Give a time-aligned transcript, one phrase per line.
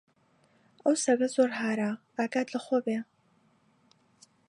[0.83, 2.97] ئەو سەگە زۆر هارە، ئاگات لە خۆ بێ!